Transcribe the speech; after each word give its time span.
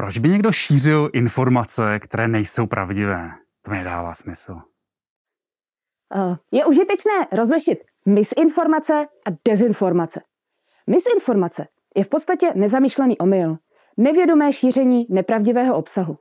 Proč 0.00 0.18
by 0.18 0.28
někdo 0.28 0.52
šířil 0.52 1.10
informace, 1.12 1.98
které 1.98 2.28
nejsou 2.28 2.66
pravdivé? 2.66 3.30
To 3.62 3.70
mi 3.70 3.84
dává 3.84 4.14
smysl. 4.14 4.52
Uh, 4.52 6.36
je 6.52 6.66
užitečné 6.66 7.26
rozlišit 7.32 7.78
misinformace 8.06 9.06
a 9.26 9.30
dezinformace. 9.44 10.20
Misinformace 10.86 11.66
je 11.96 12.04
v 12.04 12.08
podstatě 12.08 12.52
nezamýšlený 12.54 13.18
omyl, 13.18 13.58
nevědomé 13.96 14.52
šíření 14.52 15.06
nepravdivého 15.10 15.76
obsahu. 15.76 16.18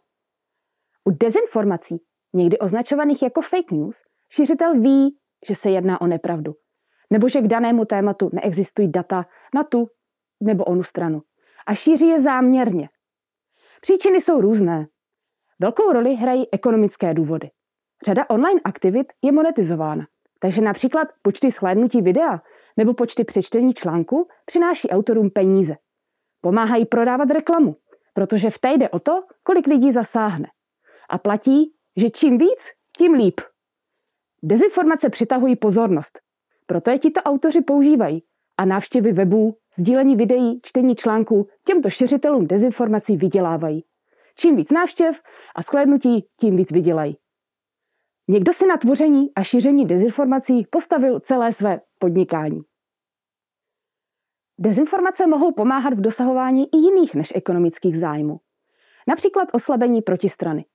U 1.04 1.12
dezinformací, 1.12 1.98
někdy 2.34 2.58
označovaných 2.60 3.22
jako 3.22 3.42
fake 3.42 3.72
news, 3.72 4.02
šířitel 4.30 4.80
ví, 4.80 5.18
že 5.48 5.56
se 5.56 5.70
jedná 5.70 6.02
o 6.02 6.08
nepravdu, 6.08 6.54
nebo 7.10 7.30
že 7.30 7.42
k 7.42 7.48
danému 7.48 7.86
tématu 7.86 8.30
neexistují 8.34 8.92
data 8.92 9.26
na 9.56 9.64
tu 9.64 9.88
nebo 10.44 10.64
onu 10.64 10.84
stranu. 10.84 11.22
A 11.68 11.74
šíří 11.74 12.08
je 12.08 12.20
záměrně. 12.20 12.90
Příčiny 13.82 14.22
jsou 14.22 14.42
různé. 14.42 14.88
Velkou 15.60 15.92
roli 15.94 16.16
hrají 16.16 16.52
ekonomické 16.52 17.14
důvody. 17.14 17.50
Řada 18.06 18.30
online 18.30 18.62
aktivit 18.64 19.14
je 19.22 19.32
monetizována, 19.32 20.08
takže 20.40 20.62
například 20.62 21.08
počty 21.22 21.52
shlédnutí 21.52 22.02
videa 22.02 22.42
nebo 22.78 22.94
počty 22.94 23.24
přečtení 23.24 23.74
článku 23.74 24.28
přináší 24.46 24.90
autorům 24.90 25.30
peníze. 25.30 25.76
Pomáhají 26.42 26.86
prodávat 26.86 27.32
reklamu, 27.32 27.76
protože 28.14 28.50
v 28.50 28.60
té 28.60 28.74
jde 28.74 28.90
o 28.90 29.00
to, 29.00 29.24
kolik 29.44 29.68
lidí 29.68 29.92
zasáhne. 29.92 30.48
A 31.10 31.18
platí, 31.18 31.74
že 31.98 32.10
čím 32.10 32.38
víc, 32.38 32.72
tím 32.98 33.14
líp. 33.14 33.42
Dezinformace 34.44 35.10
přitahují 35.10 35.56
pozornost. 35.56 36.20
Proto 36.66 36.92
je 36.92 37.00
tito 37.00 37.22
autoři 37.22 37.62
používají 37.62 38.24
a 38.60 38.66
návštěvy 38.66 39.14
webů, 39.14 39.58
sdílení 39.80 40.16
videí, 40.16 40.60
čtení 40.64 40.96
článků 40.96 41.48
těmto 41.66 41.90
šiřitelům 41.90 42.48
dezinformací 42.48 43.18
vydělávají. 43.18 43.84
Čím 44.36 44.56
víc 44.56 44.72
návštěv 44.72 45.22
a 45.56 45.64
sklédnutí, 45.64 46.28
tím 46.40 46.56
víc 46.56 46.72
vydělají. 46.72 47.18
Někdo 48.28 48.54
si 48.54 48.68
na 48.68 48.78
tvoření 48.78 49.34
a 49.36 49.44
šíření 49.44 49.86
dezinformací 49.86 50.68
postavil 50.70 51.20
celé 51.20 51.54
své 51.54 51.82
podnikání. 52.00 52.62
Dezinformace 54.60 55.28
mohou 55.28 55.52
pomáhat 55.52 55.94
v 55.94 56.02
dosahování 56.02 56.64
i 56.64 56.78
jiných 56.78 57.16
než 57.16 57.34
ekonomických 57.36 57.98
zájmů. 57.98 58.40
Například 59.08 59.50
oslabení 59.54 60.02
protistrany. 60.02 60.66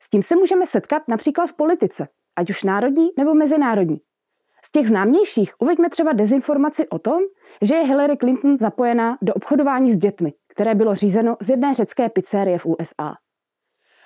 S 0.00 0.10
tím 0.10 0.22
se 0.22 0.36
můžeme 0.36 0.66
setkat 0.66 1.02
například 1.08 1.46
v 1.46 1.56
politice, 1.56 2.08
ať 2.36 2.50
už 2.50 2.62
národní 2.62 3.08
nebo 3.18 3.34
mezinárodní. 3.34 4.00
Z 4.64 4.70
těch 4.70 4.86
známějších 4.86 5.52
uveďme 5.58 5.90
třeba 5.90 6.12
dezinformaci 6.12 6.88
o 6.88 6.98
tom, 6.98 7.22
že 7.62 7.74
je 7.74 7.86
Hillary 7.86 8.16
Clinton 8.16 8.56
zapojená 8.56 9.18
do 9.22 9.34
obchodování 9.34 9.92
s 9.92 9.96
dětmi, 9.96 10.32
které 10.48 10.74
bylo 10.74 10.94
řízeno 10.94 11.36
z 11.40 11.50
jedné 11.50 11.74
řecké 11.74 12.08
pizzerie 12.08 12.58
v 12.58 12.66
USA. 12.66 13.14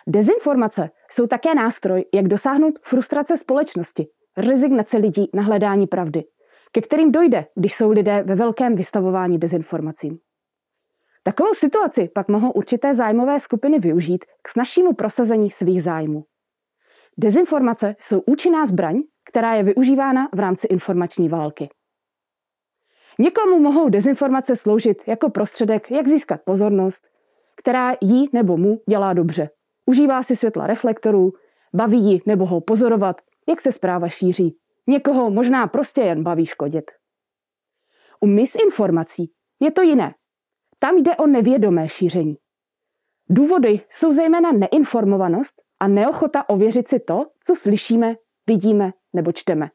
Dezinformace 0.08 0.90
jsou 1.10 1.26
také 1.26 1.54
nástroj, 1.54 2.04
jak 2.14 2.28
dosáhnout 2.28 2.74
frustrace 2.82 3.36
společnosti, 3.36 4.06
rezignace 4.36 4.96
lidí 4.96 5.30
na 5.34 5.42
hledání 5.42 5.86
pravdy, 5.86 6.24
ke 6.72 6.80
kterým 6.80 7.12
dojde, 7.12 7.46
když 7.54 7.74
jsou 7.74 7.90
lidé 7.90 8.22
ve 8.26 8.34
velkém 8.34 8.74
vystavování 8.74 9.38
dezinformacím. 9.38 10.18
Takovou 11.22 11.54
situaci 11.54 12.08
pak 12.14 12.28
mohou 12.28 12.50
určité 12.50 12.94
zájmové 12.94 13.40
skupiny 13.40 13.78
využít 13.78 14.24
k 14.42 14.48
snažšímu 14.48 14.92
prosazení 14.92 15.50
svých 15.50 15.82
zájmů. 15.82 16.24
Dezinformace 17.18 17.96
jsou 18.00 18.20
účinná 18.20 18.66
zbraň, 18.66 19.02
která 19.28 19.54
je 19.54 19.62
využívána 19.62 20.28
v 20.34 20.40
rámci 20.40 20.66
informační 20.66 21.28
války. 21.28 21.68
Někomu 23.18 23.60
mohou 23.60 23.88
dezinformace 23.88 24.56
sloužit 24.56 25.02
jako 25.06 25.30
prostředek, 25.30 25.90
jak 25.90 26.06
získat 26.06 26.40
pozornost, 26.44 27.08
která 27.56 27.96
jí 28.02 28.28
nebo 28.32 28.56
mu 28.56 28.80
dělá 28.88 29.12
dobře. 29.12 29.50
Užívá 29.86 30.22
si 30.22 30.36
světla 30.36 30.66
reflektorů, 30.66 31.32
baví 31.74 32.04
ji 32.04 32.20
nebo 32.26 32.46
ho 32.46 32.60
pozorovat, 32.60 33.20
jak 33.48 33.60
se 33.60 33.72
zpráva 33.72 34.08
šíří. 34.08 34.56
Někoho 34.86 35.30
možná 35.30 35.66
prostě 35.66 36.00
jen 36.00 36.22
baví 36.22 36.46
škodit. 36.46 36.84
U 38.20 38.26
misinformací 38.26 39.32
je 39.60 39.70
to 39.70 39.82
jiné. 39.82 40.14
Tam 40.78 40.96
jde 40.96 41.16
o 41.16 41.26
nevědomé 41.26 41.88
šíření. 41.88 42.36
Důvody 43.30 43.80
jsou 43.90 44.12
zejména 44.12 44.52
neinformovanost 44.52 45.62
a 45.80 45.88
neochota 45.88 46.48
ověřit 46.48 46.88
si 46.88 47.00
to, 47.00 47.26
co 47.44 47.54
slyšíme, 47.56 48.14
vidíme 48.46 48.92
nebo 49.16 49.32
čteme. 49.32 49.70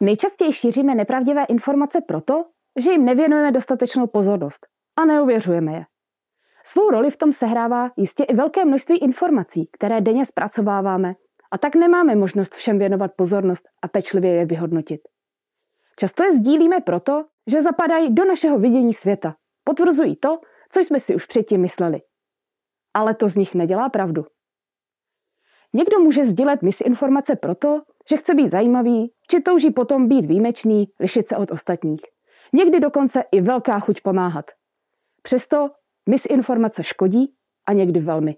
Nejčastěji 0.00 0.52
šíříme 0.52 0.94
nepravdivé 0.94 1.44
informace 1.44 2.00
proto, 2.00 2.44
že 2.80 2.90
jim 2.90 3.04
nevěnujeme 3.04 3.52
dostatečnou 3.52 4.06
pozornost 4.06 4.66
a 4.96 5.04
neověřujeme 5.04 5.72
je. 5.72 5.84
Svou 6.64 6.90
roli 6.90 7.10
v 7.10 7.16
tom 7.16 7.32
sehrává 7.32 7.90
jistě 7.96 8.24
i 8.24 8.34
velké 8.34 8.64
množství 8.64 8.98
informací, 8.98 9.68
které 9.72 10.00
denně 10.00 10.26
zpracováváme 10.26 11.14
a 11.52 11.58
tak 11.58 11.74
nemáme 11.74 12.14
možnost 12.14 12.54
všem 12.54 12.78
věnovat 12.78 13.10
pozornost 13.16 13.68
a 13.82 13.88
pečlivě 13.88 14.34
je 14.34 14.46
vyhodnotit. 14.46 15.00
Často 15.98 16.24
je 16.24 16.32
sdílíme 16.32 16.80
proto, 16.80 17.24
že 17.46 17.62
zapadají 17.62 18.14
do 18.14 18.24
našeho 18.24 18.58
vidění 18.58 18.94
světa, 18.94 19.34
potvrzují 19.64 20.16
to, 20.16 20.40
co 20.72 20.80
jsme 20.80 21.00
si 21.00 21.14
už 21.14 21.26
předtím 21.26 21.60
mysleli. 21.60 22.00
Ale 22.94 23.14
to 23.14 23.28
z 23.28 23.36
nich 23.36 23.54
nedělá 23.54 23.88
pravdu. 23.88 24.24
Někdo 25.72 25.98
může 25.98 26.24
sdílet 26.24 26.62
misinformace 26.62 27.36
proto, 27.36 27.82
že 28.10 28.16
chce 28.16 28.34
být 28.34 28.50
zajímavý, 28.50 29.12
či 29.30 29.40
touží 29.40 29.70
potom 29.70 30.08
být 30.08 30.24
výjimečný, 30.24 30.88
lišit 31.00 31.28
se 31.28 31.36
od 31.36 31.50
ostatních. 31.50 32.00
Někdy 32.52 32.80
dokonce 32.80 33.24
i 33.32 33.40
velká 33.40 33.80
chuť 33.80 34.00
pomáhat. 34.00 34.50
Přesto 35.22 35.70
misinformace 36.08 36.84
škodí 36.84 37.34
a 37.66 37.72
někdy 37.72 38.00
velmi. 38.00 38.36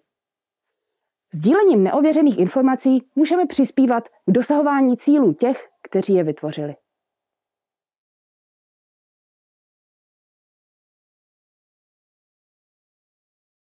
Sdílením 1.34 1.83
neověřených 1.83 2.39
informací 2.39 3.09
můžeme 3.15 3.47
přispívat 3.47 4.09
k 4.09 4.33
dosahování 4.33 4.97
cílů 4.97 5.33
těch, 5.33 5.69
kteří 5.83 6.15
je 6.15 6.25
vytvořili. 6.25 6.75